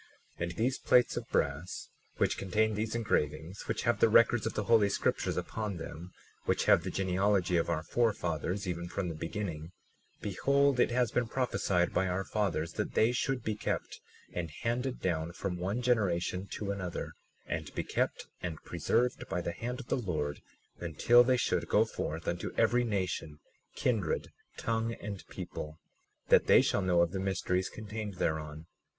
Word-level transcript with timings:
37:3 0.39 0.41
And 0.47 0.51
these 0.57 0.79
plates 0.79 1.15
of 1.15 1.29
brass, 1.29 1.89
which 2.17 2.35
contain 2.35 2.73
these 2.73 2.95
engravings, 2.95 3.67
which 3.67 3.83
have 3.83 3.99
the 3.99 4.09
records 4.09 4.47
of 4.47 4.55
the 4.55 4.63
holy 4.63 4.89
scriptures 4.89 5.37
upon 5.37 5.77
them, 5.77 6.09
which 6.45 6.65
have 6.65 6.83
the 6.83 6.89
genealogy 6.89 7.55
of 7.55 7.69
our 7.69 7.83
forefathers, 7.83 8.67
even 8.67 8.89
from 8.89 9.09
the 9.09 9.13
beginning— 9.13 9.71
37:4 10.21 10.21
Behold, 10.23 10.79
it 10.79 10.89
has 10.89 11.11
been 11.11 11.27
prophesied 11.27 11.93
by 11.93 12.07
our 12.07 12.23
fathers, 12.23 12.73
that 12.73 12.95
they 12.95 13.11
should 13.11 13.43
be 13.43 13.53
kept 13.53 13.99
and 14.33 14.49
handed 14.63 15.01
down 15.01 15.33
from 15.33 15.55
one 15.59 15.83
generation 15.83 16.47
to 16.49 16.71
another, 16.71 17.11
and 17.45 17.71
be 17.75 17.83
kept 17.83 18.25
and 18.41 18.63
preserved 18.63 19.29
by 19.29 19.39
the 19.39 19.51
hand 19.51 19.79
of 19.81 19.89
the 19.89 19.95
Lord 19.97 20.41
until 20.79 21.23
they 21.23 21.37
should 21.37 21.67
go 21.67 21.85
forth 21.85 22.27
unto 22.27 22.51
every 22.57 22.83
nation, 22.83 23.37
kindred, 23.75 24.31
tongue, 24.57 24.95
and 24.95 25.23
people, 25.27 25.77
that 26.29 26.47
they 26.47 26.63
shall 26.63 26.81
know 26.81 27.01
of 27.03 27.11
the 27.11 27.19
mysteries 27.19 27.69
contained 27.69 28.15
thereon. 28.15 28.65